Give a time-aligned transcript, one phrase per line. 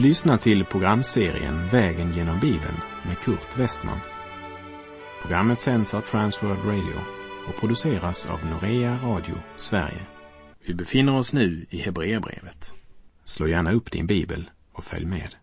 [0.00, 4.00] Du lyssnar till programserien Vägen genom Bibeln med Kurt Westman.
[5.20, 7.00] Programmet sänds av Transworld Radio
[7.48, 10.06] och produceras av Norea Radio Sverige.
[10.66, 12.74] Vi befinner oss nu i Hebreerbrevet.
[13.24, 15.34] Slå gärna upp din bibel och följ med.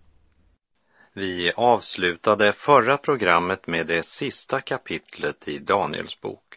[1.14, 6.56] Vi avslutade förra programmet med det sista kapitlet i Daniels bok.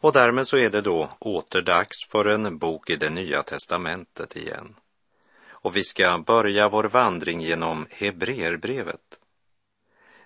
[0.00, 4.36] Och därmed så är det då åter dags för en bok i det nya testamentet
[4.36, 4.74] igen.
[5.66, 9.18] Och vi ska börja vår vandring genom Hebreerbrevet.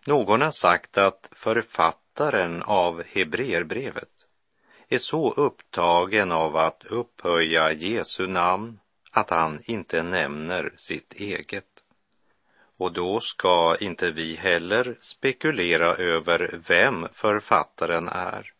[0.06, 4.08] Någon har sagt att författaren av Hebreerbrevet
[4.88, 8.78] är så upptagen av att upphöja Jesu namn
[9.10, 11.82] att han inte nämner sitt eget.
[12.76, 18.52] Och då ska inte vi heller spekulera över vem författaren är,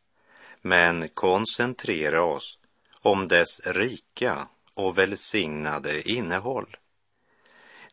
[0.62, 2.58] men koncentrera oss
[3.02, 4.48] om dess rika
[4.86, 6.76] och välsignade innehåll.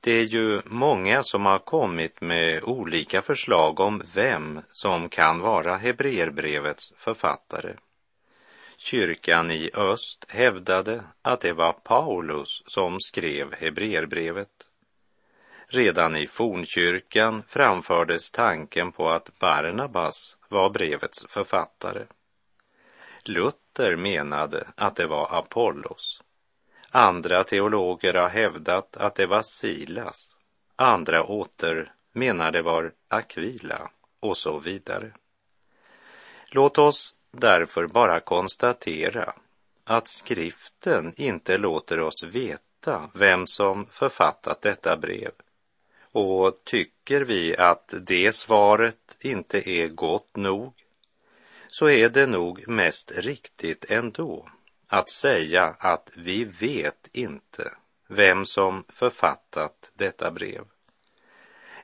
[0.01, 5.77] Det är ju många som har kommit med olika förslag om vem som kan vara
[5.77, 7.75] Hebreerbrevets författare.
[8.77, 14.49] Kyrkan i öst hävdade att det var Paulus som skrev Hebreerbrevet.
[15.67, 22.05] Redan i fornkyrkan framfördes tanken på att Barnabas var brevets författare.
[23.23, 26.21] Luther menade att det var Apollos.
[26.91, 30.37] Andra teologer har hävdat att det var Silas.
[30.75, 35.11] Andra åter menar det var Aquila och så vidare.
[36.51, 39.33] Låt oss därför bara konstatera
[39.83, 45.31] att skriften inte låter oss veta vem som författat detta brev.
[46.11, 50.73] Och tycker vi att det svaret inte är gott nog
[51.67, 54.47] så är det nog mest riktigt ändå
[54.87, 57.71] att säga att vi vet inte
[58.07, 60.63] vem som författat detta brev.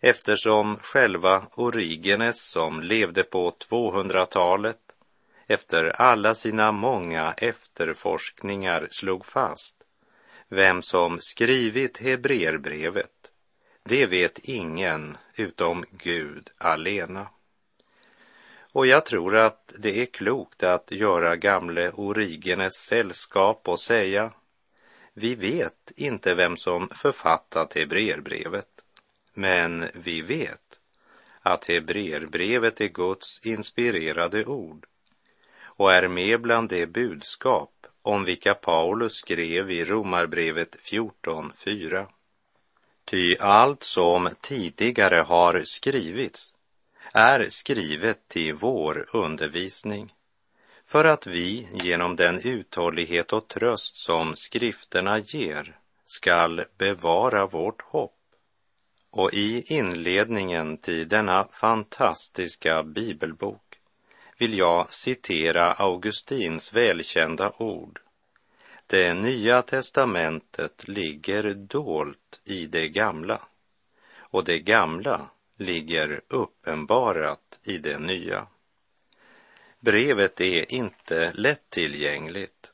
[0.02, 4.80] Eftersom själva Origenes som levde på 200-talet
[5.48, 9.84] efter alla sina många efterforskningar slog fast
[10.50, 13.32] vem som skrivit Hebreerbrevet,
[13.84, 17.28] det vet ingen utom Gud alena.
[18.74, 24.32] Och jag tror att det är klokt att göra gamle Origenes sällskap och säga
[25.14, 28.68] vi vet inte vem som författat Hebreerbrevet,
[29.34, 30.80] men vi vet
[31.42, 34.86] att Hebreerbrevet är Guds inspirerade ord
[35.62, 42.08] och är med bland de budskap om vilka Paulus skrev i Romarbrevet 14.4.
[43.06, 46.53] Ty allt som tidigare har skrivits
[47.16, 50.14] är skrivet till vår undervisning
[50.86, 58.20] för att vi genom den uthållighet och tröst som skrifterna ger skall bevara vårt hopp.
[59.10, 63.80] Och i inledningen till denna fantastiska bibelbok
[64.38, 68.00] vill jag citera Augustins välkända ord.
[68.88, 73.42] Det nya testamentet ligger dolt i det gamla
[74.20, 78.48] och det gamla ligger uppenbarat i det nya.
[79.80, 82.72] Brevet är inte lättillgängligt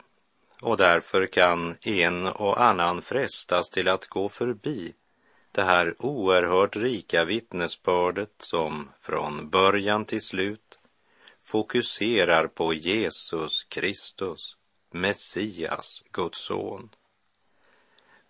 [0.61, 4.93] och därför kan en och annan frestas till att gå förbi
[5.51, 10.79] det här oerhört rika vittnesbördet som från början till slut
[11.39, 14.57] fokuserar på Jesus Kristus,
[14.91, 16.89] Messias, Guds son.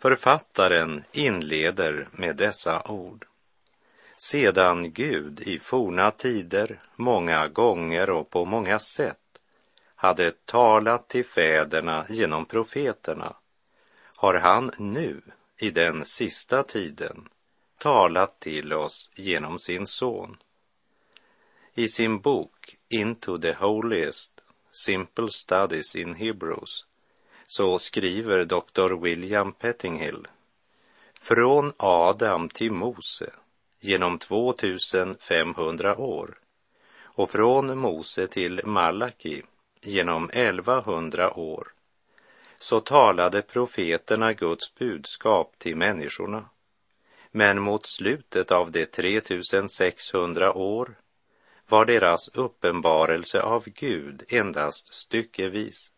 [0.02, 3.26] Författaren inleder med dessa ord
[4.22, 9.18] sedan Gud i forna tider många gånger och på många sätt
[9.96, 13.36] hade talat till fäderna genom profeterna
[14.18, 15.22] har han nu
[15.58, 17.30] i den sista tiden
[17.78, 20.38] talat till oss genom sin son.
[21.74, 24.32] I sin bok Into the Holiest,
[24.72, 26.86] Simple Studies in Hebrews,
[27.48, 29.02] så skriver Dr.
[29.02, 30.28] William Pettinghill
[31.14, 33.32] från Adam till Mose
[33.80, 36.38] genom 2500 år
[37.04, 39.42] och från Mose till Malaki
[39.82, 41.68] genom 1100 år
[42.58, 46.50] så talade profeterna Guds budskap till människorna.
[47.32, 50.96] Men mot slutet av de 3600 år
[51.68, 55.92] var deras uppenbarelse av Gud endast styckevis.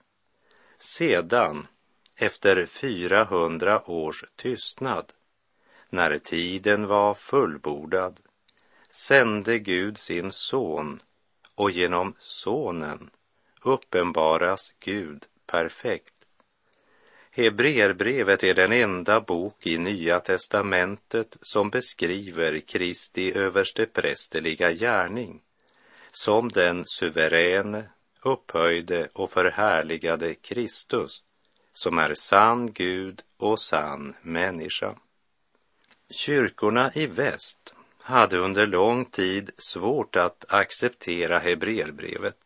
[0.80, 1.68] Sedan,
[2.16, 5.13] efter 400 års tystnad,
[5.92, 8.20] när tiden var fullbordad
[8.90, 11.02] sände Gud sin son
[11.56, 13.10] och genom sonen
[13.62, 16.14] uppenbaras Gud perfekt.
[17.32, 25.42] Hebreerbrevet är den enda bok i Nya testamentet som beskriver Kristi översteprästerliga gärning
[26.12, 27.90] som den suveräne,
[28.22, 31.24] upphöjde och förhärligade Kristus
[31.74, 34.96] som är sann Gud och sann människa.
[36.12, 42.38] Kyrkorna i väst hade under lång tid svårt att acceptera Hebreerbrevet.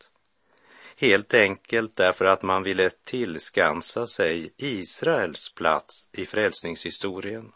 [0.97, 7.51] Helt enkelt därför att man ville tillskansa sig Israels plats i frälsningshistorien.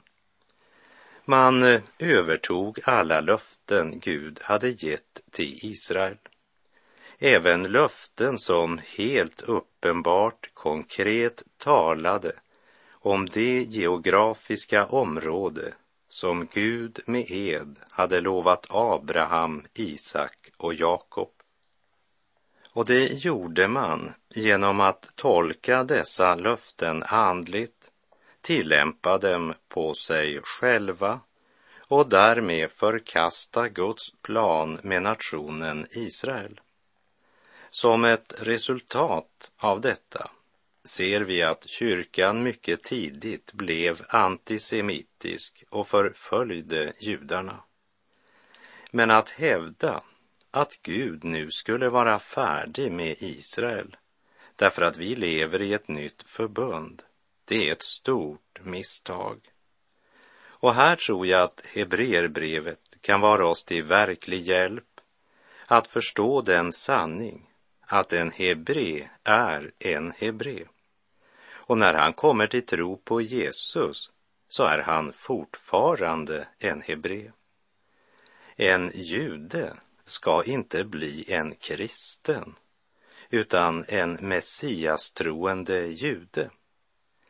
[1.26, 6.18] Man eh, övertog alla löften Gud hade gett till Israel.
[7.20, 12.32] Även löften som helt uppenbart konkret talade
[12.92, 15.74] om det geografiska område
[16.20, 21.32] som Gud med ed hade lovat Abraham, Isak och Jakob.
[22.74, 27.92] Och det gjorde man genom att tolka dessa löften andligt,
[28.42, 31.20] tillämpa dem på sig själva
[31.90, 36.60] och därmed förkasta Guds plan med nationen Israel.
[37.70, 40.30] Som ett resultat av detta
[40.90, 47.64] ser vi att kyrkan mycket tidigt blev antisemitisk och förföljde judarna.
[48.92, 50.04] Men att hävda
[50.52, 53.98] att Gud nu skulle vara färdig med Israel
[54.56, 57.04] därför att vi lever i ett nytt förbund,
[57.46, 59.40] det är ett stort misstag.
[60.42, 65.02] Och här tror jag att Hebreerbrevet kan vara oss till verklig hjälp
[65.66, 67.50] att förstå den sanning
[67.82, 70.66] att en hebre är en hebre.
[71.70, 74.12] Och när han kommer till tro på Jesus
[74.48, 77.32] så är han fortfarande en hebre.
[78.56, 79.74] En jude
[80.06, 82.56] ska inte bli en kristen
[83.30, 86.50] utan en messiastroende jude.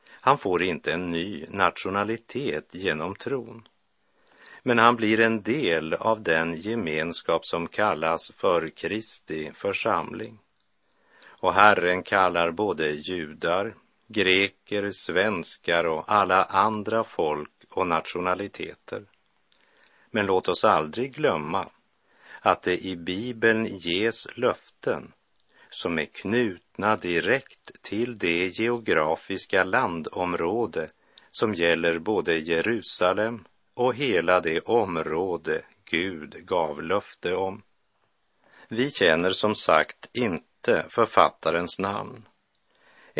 [0.09, 3.67] Han får inte en ny nationalitet genom tron.
[4.63, 10.39] Men han blir en del av den gemenskap som kallas för Kristi församling.
[11.25, 13.75] Och Herren kallar både judar,
[14.09, 19.05] greker, svenskar och alla andra folk och nationaliteter.
[20.11, 21.69] Men låt oss aldrig glömma
[22.41, 25.11] att det i Bibeln ges löften
[25.69, 30.89] som är knutna direkt till det geografiska landområde
[31.31, 37.61] som gäller både Jerusalem och hela det område Gud gav löfte om.
[38.67, 42.25] Vi känner som sagt inte författarens namn,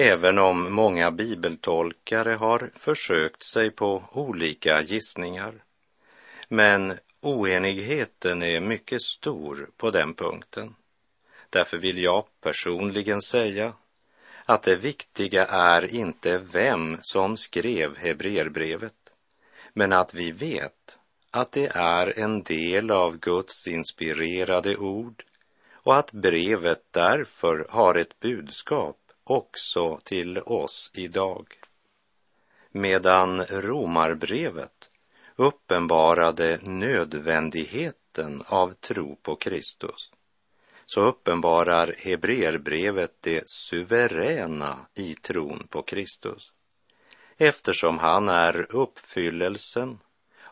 [0.01, 5.63] även om många bibeltolkare har försökt sig på olika gissningar.
[6.48, 10.75] Men oenigheten är mycket stor på den punkten.
[11.50, 13.74] Därför vill jag personligen säga
[14.46, 19.13] att det viktiga är inte vem som skrev Hebreerbrevet,
[19.74, 20.98] men att vi vet
[21.31, 25.24] att det är en del av Guds inspirerade ord
[25.74, 28.99] och att brevet därför har ett budskap
[29.30, 31.46] också till oss idag.
[32.72, 34.90] Medan romarbrevet
[35.36, 40.12] uppenbarade nödvändigheten av tro på Kristus
[40.86, 46.52] så uppenbarar Hebreerbrevet det suveräna i tron på Kristus
[47.38, 50.00] eftersom han är uppfyllelsen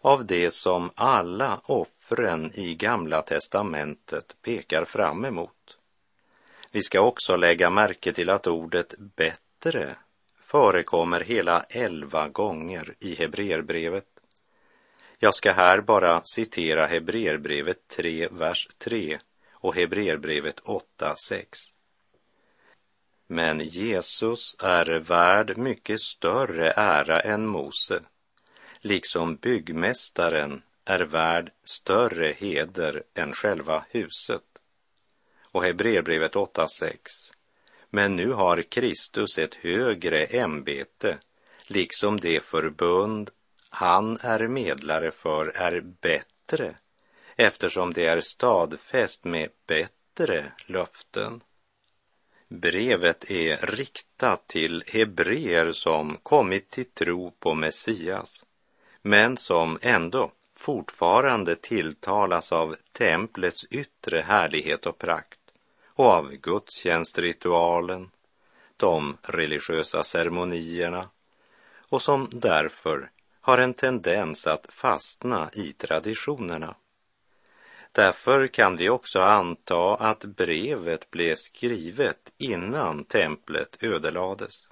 [0.01, 5.76] av det som alla offren i Gamla testamentet pekar fram emot.
[6.71, 9.95] Vi ska också lägga märke till att ordet bättre
[10.39, 14.07] förekommer hela elva gånger i Hebreerbrevet.
[15.19, 19.19] Jag ska här bara citera Hebreerbrevet 3, vers 3
[19.51, 21.59] och Hebreerbrevet 8, 6.
[23.27, 28.00] Men Jesus är värd mycket större ära än Mose,
[28.81, 34.56] liksom byggmästaren är värd större heder än själva huset.
[35.57, 36.97] Och Hebreerbrevet 8.6.
[37.89, 41.17] Men nu har Kristus ett högre ämbete,
[41.67, 43.29] liksom det förbund
[43.69, 46.75] han är medlare för är bättre
[47.35, 51.43] eftersom det är stadfäst med bättre löften.
[52.47, 58.45] Brevet är riktat till hebreer som kommit till tro på Messias,
[59.01, 65.37] men som ändå fortfarande tilltalas av templets yttre härlighet och prakt
[65.98, 68.12] och av gudstjänstritualen,
[68.77, 71.10] de religiösa ceremonierna
[71.89, 73.12] och som därför
[73.42, 76.75] har en tendens att fastna i traditionerna.
[77.92, 84.70] Därför kan vi också anta att brevet blev skrivet innan templet ödelades.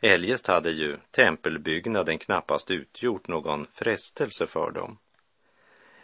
[0.00, 4.98] Eljest hade ju tempelbyggnaden knappast utgjort någon frestelse för dem.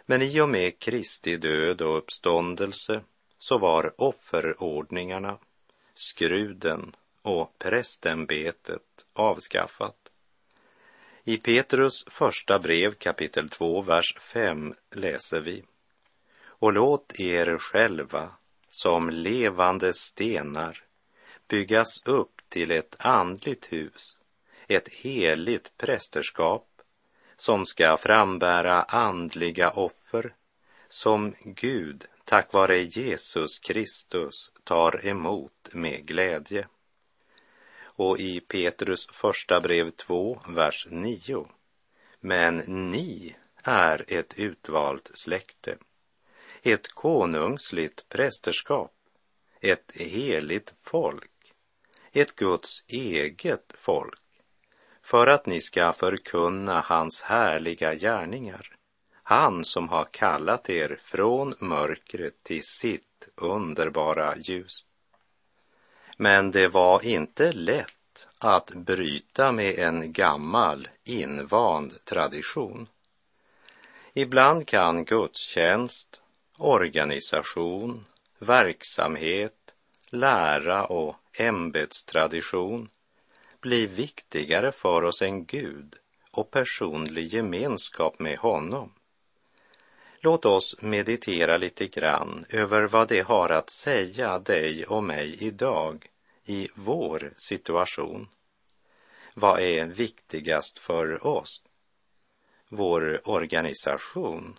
[0.06, 3.02] Men i och med Kristi död och uppståndelse
[3.38, 5.38] så var offerordningarna,
[5.94, 10.08] skruden och prästämbetet avskaffat.
[11.24, 15.64] I Petrus första brev kapitel 2, vers 5 läser vi.
[16.40, 18.30] Och låt er själva
[18.68, 20.82] som levande stenar
[21.48, 24.18] byggas upp till ett andligt hus,
[24.66, 26.68] ett heligt prästerskap
[27.36, 30.34] som ska frambära andliga offer
[30.88, 36.68] som Gud tack vare Jesus Kristus tar emot med glädje.
[37.82, 41.46] Och i Petrus första brev 2, vers 9.
[42.20, 42.56] Men
[42.90, 45.76] ni är ett utvalt släkte,
[46.62, 48.94] ett konungsligt prästerskap,
[49.60, 51.54] ett heligt folk,
[52.12, 54.22] ett Guds eget folk,
[55.02, 58.77] för att ni ska förkunna hans härliga gärningar,
[59.28, 64.86] han som har kallat er från mörkret till sitt underbara ljus.
[66.16, 72.88] Men det var inte lätt att bryta med en gammal invand tradition.
[74.12, 76.22] Ibland kan gudstjänst,
[76.56, 78.04] organisation,
[78.38, 79.74] verksamhet,
[80.10, 82.88] lära och ämbetstradition
[83.60, 85.96] bli viktigare för oss än Gud
[86.30, 88.92] och personlig gemenskap med honom.
[90.20, 96.06] Låt oss meditera lite grann över vad det har att säga dig och mig idag
[96.44, 98.28] i vår situation.
[99.34, 101.62] Vad är viktigast för oss?
[102.68, 104.58] Vår organisation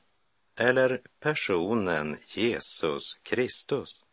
[0.55, 4.03] eller personen Jesus Kristus?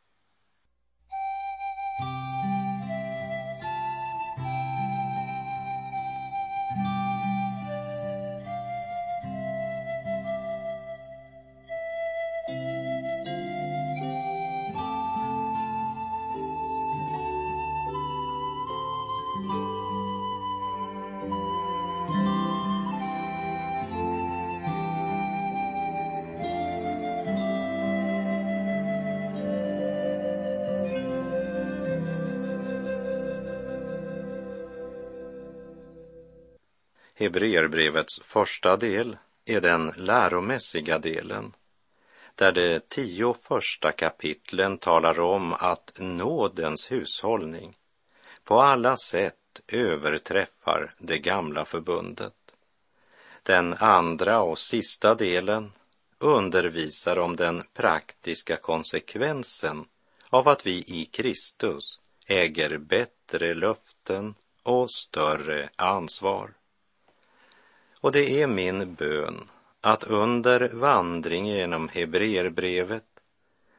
[37.27, 41.53] Hebreerbrevets första del är den läromässiga delen,
[42.35, 47.77] där de tio första kapitlen talar om att nådens hushållning
[48.45, 52.35] på alla sätt överträffar det gamla förbundet.
[53.43, 55.73] Den andra och sista delen
[56.19, 59.85] undervisar om den praktiska konsekvensen
[60.31, 66.55] av att vi i Kristus äger bättre löften och större ansvar.
[68.07, 69.49] Och det är min bön
[69.81, 73.05] att under vandring genom Hebreerbrevet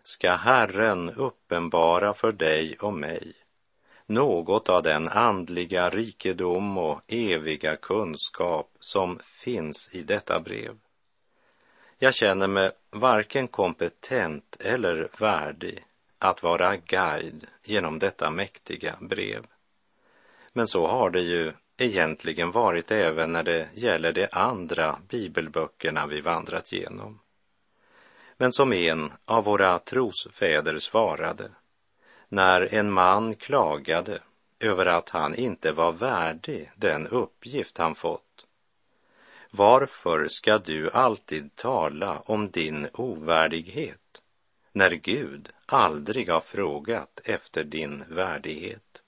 [0.03, 3.33] ska Herren uppenbara för dig och mig
[4.05, 10.77] något av den andliga rikedom och eviga kunskap som finns i detta brev.
[11.97, 15.85] Jag känner mig varken kompetent eller värdig
[16.19, 19.45] att vara guide genom detta mäktiga brev.
[20.53, 26.21] Men så har det ju egentligen varit även när det gäller de andra bibelböckerna vi
[26.21, 27.19] vandrat genom.
[28.37, 31.51] Men som en av våra trosfäder svarade,
[32.29, 34.19] när en man klagade
[34.59, 38.45] över att han inte var värdig den uppgift han fått.
[39.51, 44.21] Varför ska du alltid tala om din ovärdighet
[44.71, 49.03] när Gud aldrig har frågat efter din värdighet?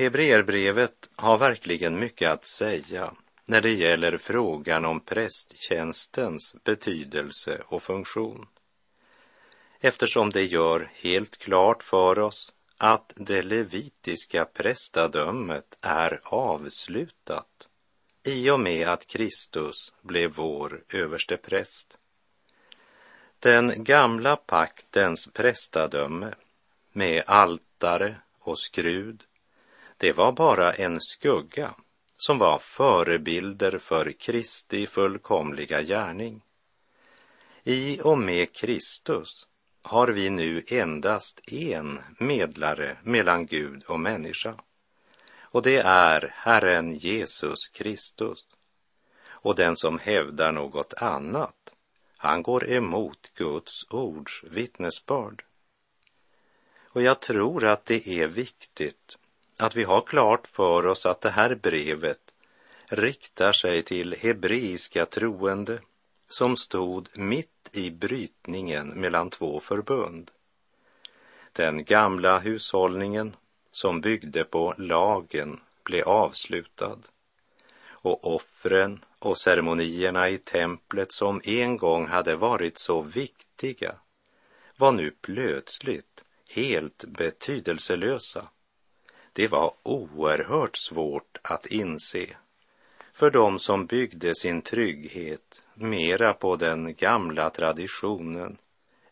[0.00, 3.14] Hebreerbrevet har verkligen mycket att säga
[3.44, 8.46] när det gäller frågan om prästtjänstens betydelse och funktion.
[9.80, 17.68] Eftersom det gör helt klart för oss att det levitiska prästadömet är avslutat
[18.22, 21.96] i och med att Kristus blev vår överste präst.
[23.38, 26.34] Den gamla paktens prästadöme
[26.92, 29.24] med altare och skrud
[30.00, 31.74] det var bara en skugga
[32.16, 36.42] som var förebilder för Kristi fullkomliga gärning.
[37.64, 39.46] I och med Kristus
[39.82, 44.54] har vi nu endast en medlare mellan Gud och människa.
[45.40, 48.46] Och det är Herren Jesus Kristus.
[49.28, 51.74] Och den som hävdar något annat,
[52.16, 55.44] han går emot Guds ords vittnesbörd.
[56.92, 59.16] Och jag tror att det är viktigt
[59.60, 62.20] att vi har klart för oss att det här brevet
[62.86, 65.78] riktar sig till hebreiska troende
[66.28, 70.30] som stod mitt i brytningen mellan två förbund.
[71.52, 73.36] Den gamla hushållningen
[73.70, 76.98] som byggde på lagen blev avslutad
[77.88, 83.94] och offren och ceremonierna i templet som en gång hade varit så viktiga
[84.76, 88.48] var nu plötsligt helt betydelselösa.
[89.32, 92.26] Det var oerhört svårt att inse
[93.12, 98.58] för dem som byggde sin trygghet mera på den gamla traditionen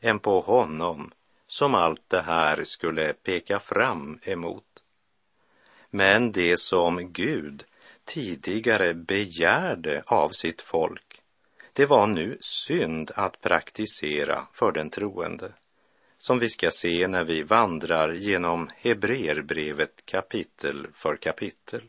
[0.00, 1.12] än på honom
[1.46, 4.64] som allt det här skulle peka fram emot.
[5.90, 7.64] Men det som Gud
[8.04, 11.20] tidigare begärde av sitt folk,
[11.72, 15.52] det var nu synd att praktisera för den troende,
[16.18, 21.82] som vi ska se när vi vandrar genom Hebreerbrevet kapitel för kapitel.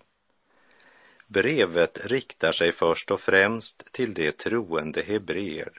[1.28, 5.72] Brevet riktar sig först och främst till de troende hebreer,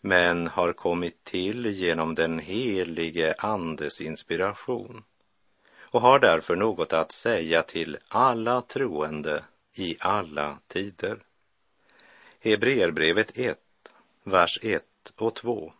[0.00, 5.04] men har kommit till genom den helige Andes inspiration
[5.94, 9.44] och har därför något att säga till alla troende
[9.74, 11.18] i alla tider.
[12.40, 13.58] Hebreerbrevet 1,
[14.24, 14.84] vers 1
[15.16, 15.72] och 2.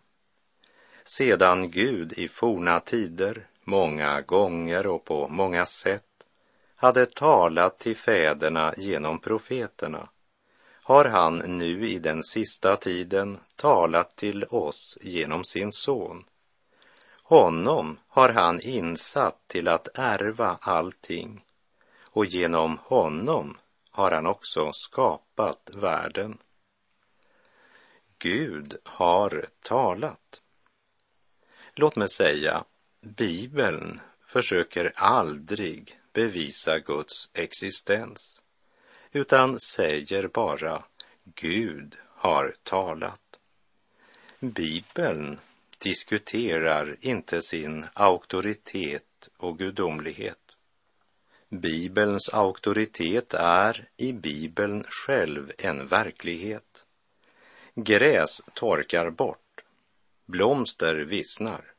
[1.04, 6.04] Sedan Gud i forna tider många gånger och på många sätt
[6.76, 10.08] hade talat till fäderna genom profeterna
[10.84, 16.24] har han nu i den sista tiden talat till oss genom sin son.
[17.22, 21.44] Honom har han insatt till att ärva allting
[22.10, 23.58] och genom honom
[23.90, 26.38] har han också skapat världen.
[28.18, 30.40] Gud har talat.
[31.76, 32.64] Låt mig säga,
[33.00, 38.40] Bibeln försöker aldrig bevisa Guds existens,
[39.12, 40.84] utan säger bara
[41.24, 43.38] Gud har talat.
[44.38, 45.38] Bibeln
[45.78, 50.38] diskuterar inte sin auktoritet och gudomlighet.
[51.48, 56.84] Bibelns auktoritet är i Bibeln själv en verklighet.
[57.74, 59.64] Gräs torkar bort,
[60.26, 61.73] blomster vissnar,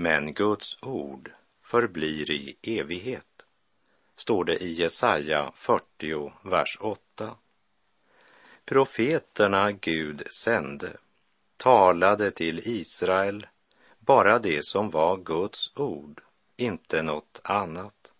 [0.00, 1.32] men Guds ord
[1.62, 3.46] förblir i evighet
[4.16, 7.34] står det i Jesaja 40, vers 8.
[8.64, 10.96] Profeterna Gud sände
[11.56, 13.46] talade till Israel
[13.98, 16.22] bara det som var Guds ord,
[16.56, 18.12] inte något annat.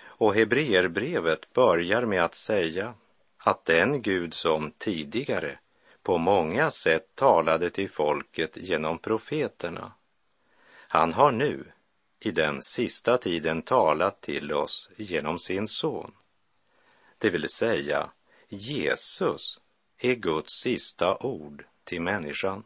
[0.00, 2.94] Och Hebreerbrevet börjar med att säga
[3.38, 5.58] att den Gud som tidigare
[6.02, 9.92] på många sätt talade till folket genom profeterna,
[10.88, 11.72] han har nu
[12.20, 16.12] i den sista tiden talat till oss genom sin son.
[17.18, 18.10] Det vill säga,
[18.48, 19.60] Jesus
[19.98, 22.64] är Guds sista ord till människan.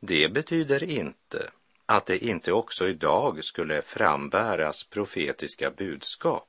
[0.00, 1.50] Det betyder inte
[1.86, 6.48] att det inte också idag skulle frambäras profetiska budskap.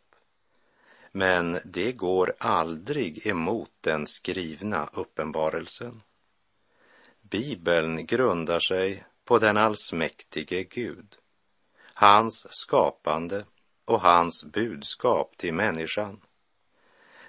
[1.12, 6.02] Men det går aldrig emot den skrivna uppenbarelsen.
[7.21, 11.15] Bibeln grundar sig på den allsmäktige Gud
[11.94, 13.46] hans skapande
[13.86, 16.22] och hans budskap till människan.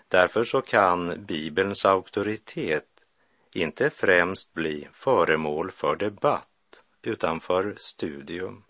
[0.08, 3.04] Därför så kan Bibelns auktoritet
[3.52, 8.64] inte främst bli föremål för debatt utan för studium.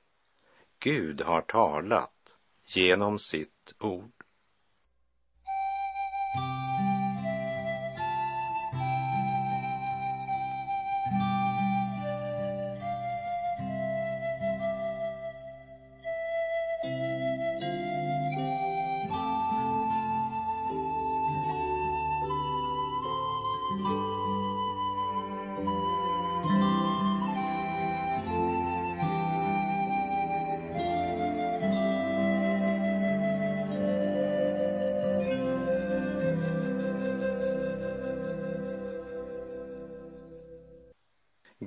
[0.78, 4.19] Gud har talat genom sitt ord.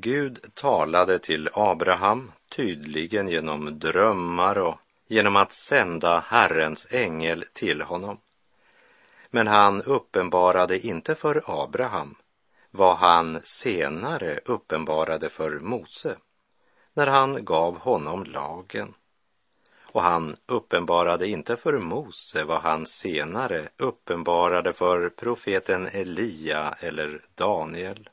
[0.04, 8.18] Gud talade till Abraham tydligen genom drömmar och genom att sända Herrens ängel till honom.
[9.30, 12.16] Men han uppenbarade inte för Abraham
[12.72, 16.18] vad han senare uppenbarade för Mose
[16.94, 18.94] när han gav honom lagen.
[19.82, 28.10] Och han uppenbarade inte för Mose vad han senare uppenbarade för profeten Elia eller Daniel.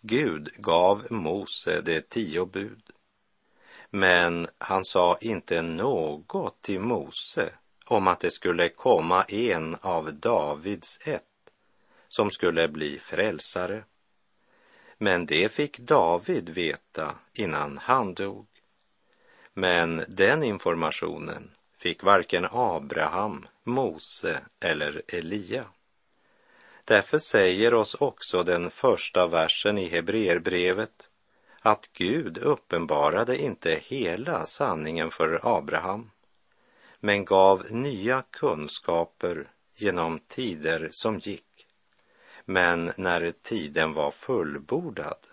[0.00, 2.82] Gud gav Mose de tio bud.
[3.90, 7.52] Men han sa inte något till Mose
[7.84, 11.24] om att det skulle komma en av Davids ett
[12.08, 13.84] som skulle bli frälsare.
[14.98, 18.46] Men det fick David veta innan han dog.
[19.54, 25.64] Men den informationen fick varken Abraham, Mose eller Elia.
[26.88, 31.10] Därför säger oss också den första versen i Hebreerbrevet
[31.60, 36.10] att Gud uppenbarade inte hela sanningen för Abraham,
[37.00, 41.66] men gav nya kunskaper genom tider som gick.
[42.44, 45.26] Men när tiden var fullbordad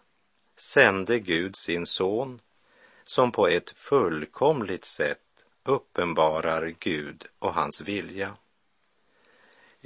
[0.57, 2.41] sände Gud sin son
[3.03, 8.37] som på ett fullkomligt sätt uppenbarar Gud och hans vilja.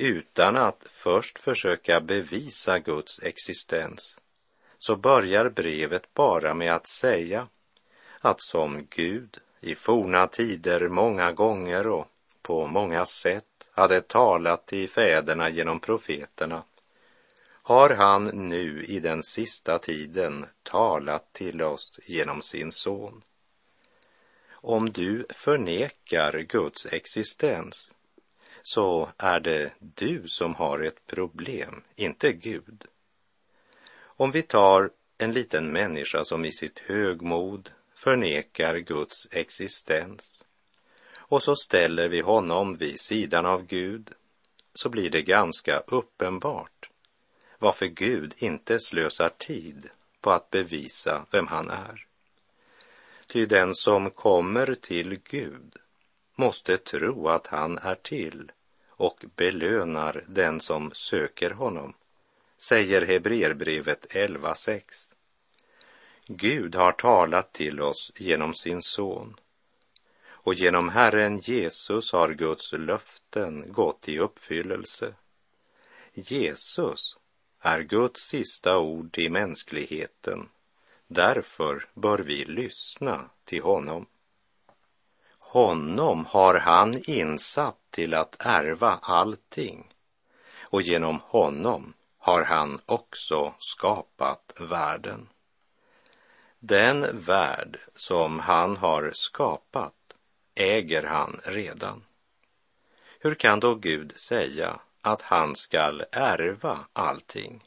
[0.02, 4.18] Utan att först försöka bevisa Guds existens
[4.78, 7.48] så börjar brevet bara med att säga
[8.20, 12.08] att som Gud i forna tider många gånger och
[12.42, 16.64] på många sätt hade talat till fäderna genom profeterna
[17.46, 23.22] har han nu i den sista tiden talat till oss genom sin son.
[24.52, 27.94] Om du förnekar Guds existens
[28.62, 32.86] så är det du som har ett problem, inte Gud.
[34.02, 40.34] Om vi tar en liten människa som i sitt högmod förnekar Guds existens
[41.18, 44.14] och så ställer vi honom vid sidan av Gud
[44.74, 46.90] så blir det ganska uppenbart
[47.60, 49.90] varför Gud inte slösar tid
[50.22, 52.06] på att bevisa vem han är.
[53.28, 55.76] Ty den som kommer till Gud
[56.40, 58.52] måste tro att han är till
[58.90, 61.94] och belönar den som söker honom,
[62.58, 64.82] säger Hebreerbrevet 11.6.
[66.26, 69.36] Gud har talat till oss genom sin son
[70.28, 75.14] och genom Herren Jesus har Guds löften gått i uppfyllelse.
[76.14, 77.18] Jesus
[77.60, 80.50] är Guds sista ord i mänskligheten.
[81.08, 84.06] Därför bör vi lyssna till honom.
[85.52, 89.94] Honom har han insatt till att ärva allting
[90.62, 95.30] och genom honom har han också skapat världen.
[96.60, 100.16] Den värld som han har skapat
[100.56, 102.06] äger han redan.
[103.20, 107.64] Hur kan då Gud säga att han skall ärva allting?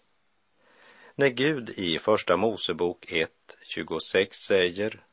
[1.15, 3.31] När Gud i Första Mosebok 1,
[3.63, 5.05] 26 säger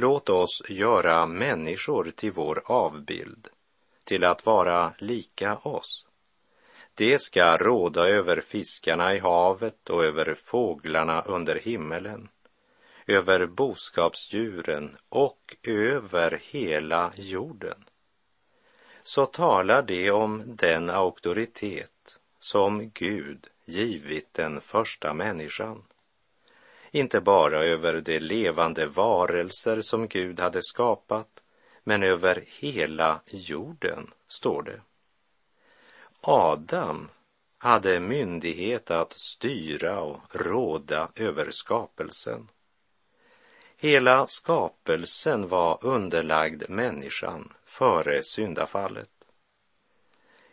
[0.00, 3.48] Låt oss göra människor till vår avbild,
[4.04, 6.06] till att vara lika oss.
[6.94, 12.28] Det ska råda över fiskarna i havet och över fåglarna under himmelen,
[13.06, 17.84] över boskapsdjuren och över hela jorden.
[19.02, 25.82] Så talar det om den auktoritet som Gud givit den första människan
[26.90, 31.28] inte bara över de levande varelser som Gud hade skapat,
[31.84, 34.80] men över hela jorden, står det.
[36.20, 37.08] Adam
[37.58, 42.48] hade myndighet att styra och råda över skapelsen.
[43.76, 49.10] Hela skapelsen var underlagd människan före syndafallet.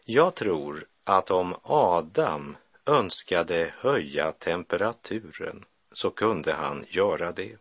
[0.06, 5.66] Jag tror att om Adam önskade höja temperaturen
[5.98, 7.58] så kunde han göra det.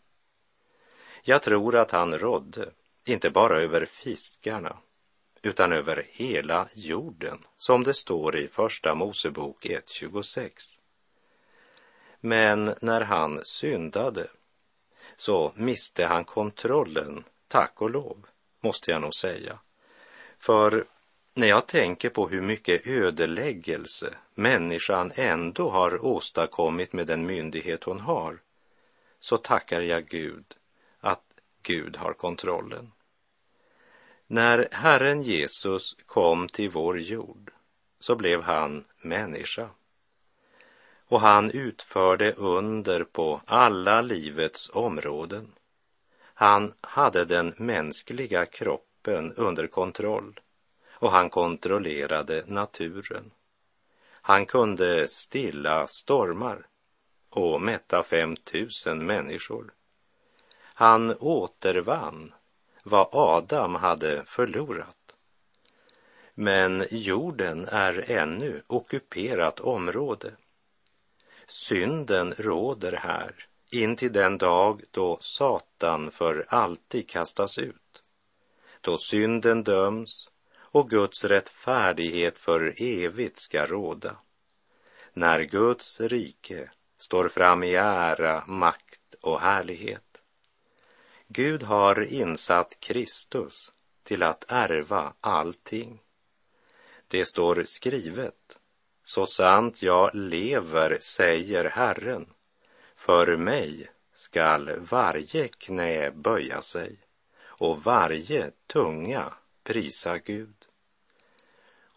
[1.22, 2.70] Jag tror att han rådde,
[3.04, 4.76] inte bara över fiskarna,
[5.42, 10.50] utan över hela jorden, som det står i Första Mosebok 1.26.
[12.20, 14.26] Men när han syndade
[15.16, 18.26] så miste han kontrollen, tack och lov,
[18.60, 19.58] måste jag nog säga.
[20.38, 20.86] För
[21.36, 28.00] när jag tänker på hur mycket ödeläggelse människan ändå har åstadkommit med den myndighet hon
[28.00, 28.38] har,
[29.20, 30.44] så tackar jag Gud
[31.00, 31.22] att
[31.62, 32.92] Gud har kontrollen.
[34.26, 37.52] När Herren Jesus kom till vår jord
[38.00, 39.68] så blev han människa.
[41.06, 45.52] Och han utförde under på alla livets områden.
[46.18, 50.40] Han hade den mänskliga kroppen under kontroll
[50.98, 53.30] och han kontrollerade naturen.
[54.10, 56.66] Han kunde stilla stormar
[57.30, 59.72] och mätta fem tusen människor.
[60.58, 62.32] Han återvann
[62.82, 64.96] vad Adam hade förlorat.
[66.34, 70.32] Men jorden är ännu ockuperat område.
[71.46, 78.02] Synden råder här in till den dag då Satan för alltid kastas ut,
[78.80, 80.28] då synden döms
[80.76, 84.16] och Guds rättfärdighet för evigt ska råda.
[85.12, 90.22] När Guds rike står fram i ära, makt och härlighet.
[91.28, 96.02] Gud har insatt Kristus till att ärva allting.
[97.08, 98.58] Det står skrivet,
[99.02, 102.26] så sant jag lever, säger Herren,
[102.96, 106.98] för mig skall varje knä böja sig
[107.38, 109.32] och varje tunga
[109.66, 110.65] prisa Gud.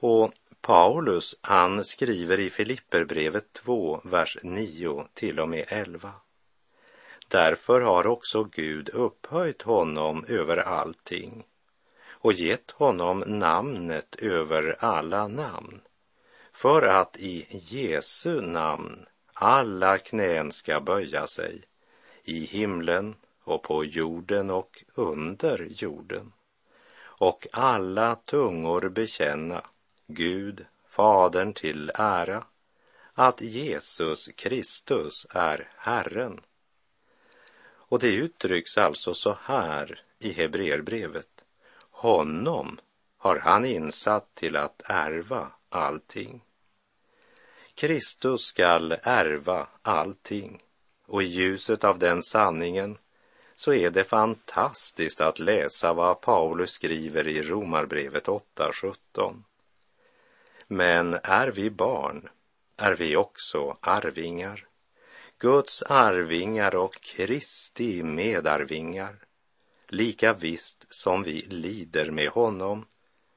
[0.02, 6.12] Och Paulus, han skriver i Filipperbrevet 2, vers 9 till och med 11.
[7.28, 11.44] Därför har också Gud upphöjt honom över allting
[12.10, 15.82] och gett honom namnet över alla namn,
[16.52, 21.62] för att i Jesu namn alla knän ska böja sig,
[22.24, 26.32] i himlen och på jorden och under jorden,
[27.02, 29.62] och alla tungor bekänna
[30.12, 32.44] Gud, Fadern till ära,
[33.14, 36.42] att Jesus Kristus är Herren.
[37.62, 41.44] Och det uttrycks alltså så här i Hebreerbrevet.
[41.92, 42.80] Honom
[43.18, 46.44] har han insatt till att ärva allting.
[47.76, 50.64] Kristus skall ärva allting
[51.06, 52.98] och i ljuset av den sanningen
[53.56, 59.44] så är det fantastiskt att läsa vad Paulus skriver i Romarbrevet 8.17.
[60.72, 62.30] Men är vi barn
[62.78, 64.68] är vi också arvingar,
[65.40, 69.16] Guds arvingar och Kristi medarvingar,
[69.88, 72.86] lika visst som vi lider med honom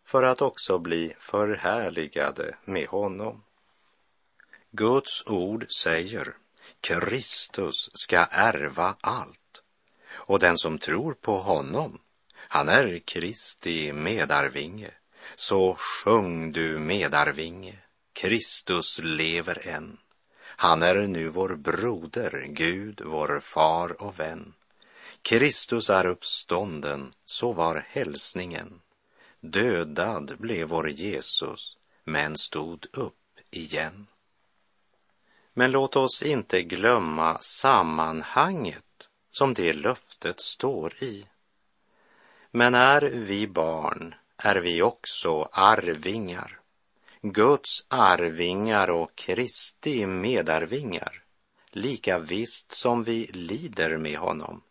[0.05, 3.45] för att också bli förhärligade med honom.
[4.71, 6.37] Guds ord säger
[6.81, 9.63] Kristus ska ärva allt
[10.13, 12.01] och den som tror på honom,
[12.35, 14.91] han är Kristi medarvinge.
[15.35, 17.79] Så sjung du medarvinge,
[18.13, 19.99] Kristus lever än.
[20.45, 24.55] Han är nu vår broder, Gud, vår far och vän.
[25.23, 28.81] Kristus är uppstånden, så var hälsningen.
[29.41, 33.15] Dödad blev vår Jesus, men stod upp
[33.51, 34.07] igen.
[35.55, 41.27] Men låt oss inte glömma sammanhanget som det löftet står i.
[42.51, 46.61] Men är vi barn är vi också arvingar,
[47.21, 51.23] Guds arvingar och Kristi medarvingar,
[51.71, 54.63] lika visst som vi lider med honom,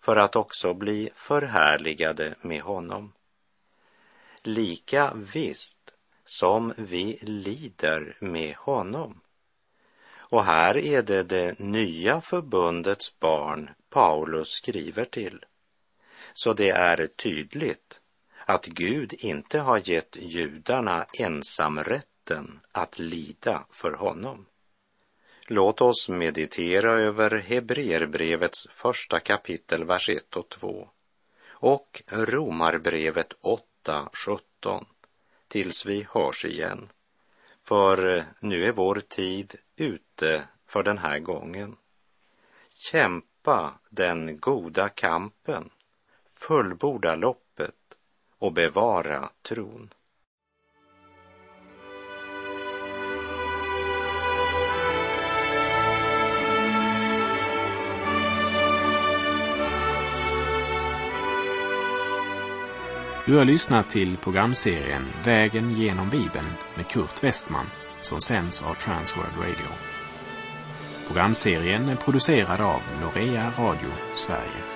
[0.00, 3.12] för att också bli förhärligade med honom.
[4.42, 9.20] Lika visst som vi lider med honom
[10.28, 15.44] och här är det det nya förbundets barn Paulus skriver till.
[16.32, 18.00] Så det är tydligt
[18.48, 24.46] att Gud inte har gett judarna ensamrätten att lida för honom.
[25.48, 30.88] Låt oss meditera över Hebreerbrevets första kapitel, vers 1 och 2
[31.48, 34.86] och Romarbrevet 8, 17
[35.48, 36.88] tills vi hörs igen.
[37.62, 41.76] För nu är vår tid ute för den här gången.
[42.68, 45.70] Kämpa den goda kampen,
[46.48, 47.45] fullborda loppet
[48.38, 49.90] och bevara tron.
[63.26, 67.66] Du har lyssnat till programserien Vägen genom Bibeln med Kurt Westman
[68.00, 69.70] som sänds av Transworld Radio.
[71.06, 74.75] Programserien är producerad av Norea Radio Sverige.